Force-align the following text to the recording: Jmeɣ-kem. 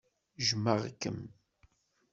Jmeɣ-kem. 0.47 1.19